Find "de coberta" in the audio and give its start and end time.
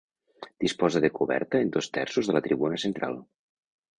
1.03-1.59